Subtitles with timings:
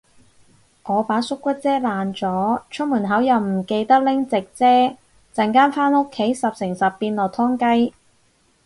[0.85, 4.65] 我把縮骨遮爛咗，出門口又唔記得拎直遮，
[5.35, 7.93] 陣間返屋企十成十變落湯雞